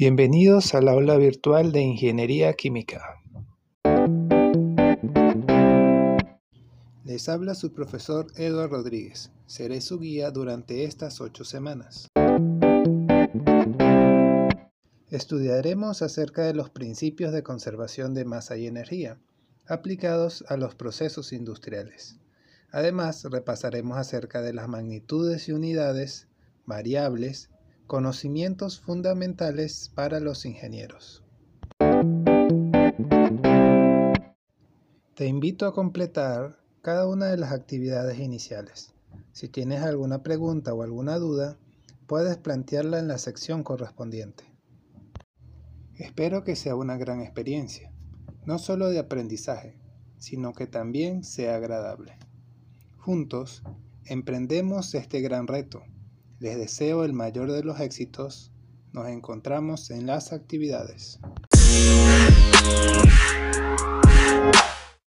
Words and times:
Bienvenidos 0.00 0.76
al 0.76 0.86
aula 0.86 1.16
virtual 1.16 1.72
de 1.72 1.80
Ingeniería 1.80 2.52
Química. 2.52 3.20
Les 7.04 7.28
habla 7.28 7.56
su 7.56 7.72
profesor 7.72 8.28
Eduardo 8.36 8.76
Rodríguez. 8.76 9.32
Seré 9.46 9.80
su 9.80 9.98
guía 9.98 10.30
durante 10.30 10.84
estas 10.84 11.20
ocho 11.20 11.44
semanas. 11.44 12.06
Estudiaremos 15.10 16.00
acerca 16.02 16.44
de 16.44 16.54
los 16.54 16.70
principios 16.70 17.32
de 17.32 17.42
conservación 17.42 18.14
de 18.14 18.24
masa 18.24 18.56
y 18.56 18.68
energía 18.68 19.18
aplicados 19.66 20.44
a 20.46 20.56
los 20.56 20.76
procesos 20.76 21.32
industriales. 21.32 22.20
Además, 22.70 23.24
repasaremos 23.24 23.98
acerca 23.98 24.42
de 24.42 24.52
las 24.52 24.68
magnitudes 24.68 25.48
y 25.48 25.52
unidades, 25.52 26.28
variables, 26.66 27.50
Conocimientos 27.88 28.80
fundamentales 28.80 29.90
para 29.94 30.20
los 30.20 30.44
ingenieros. 30.44 31.24
Te 35.14 35.26
invito 35.26 35.64
a 35.64 35.72
completar 35.72 36.58
cada 36.82 37.08
una 37.08 37.28
de 37.28 37.38
las 37.38 37.50
actividades 37.50 38.18
iniciales. 38.18 38.92
Si 39.32 39.48
tienes 39.48 39.80
alguna 39.80 40.22
pregunta 40.22 40.74
o 40.74 40.82
alguna 40.82 41.16
duda, 41.16 41.56
puedes 42.06 42.36
plantearla 42.36 42.98
en 42.98 43.08
la 43.08 43.16
sección 43.16 43.62
correspondiente. 43.62 44.44
Espero 45.94 46.44
que 46.44 46.56
sea 46.56 46.76
una 46.76 46.98
gran 46.98 47.22
experiencia, 47.22 47.90
no 48.44 48.58
solo 48.58 48.90
de 48.90 48.98
aprendizaje, 48.98 49.78
sino 50.18 50.52
que 50.52 50.66
también 50.66 51.24
sea 51.24 51.56
agradable. 51.56 52.18
Juntos, 52.98 53.62
emprendemos 54.04 54.94
este 54.94 55.22
gran 55.22 55.46
reto 55.46 55.84
les 56.40 56.56
deseo 56.56 57.04
el 57.04 57.12
mayor 57.12 57.50
de 57.50 57.64
los 57.64 57.80
éxitos. 57.80 58.52
Nos 58.92 59.08
encontramos 59.08 59.90
en 59.90 60.06
las 60.06 60.32
actividades. 60.32 61.18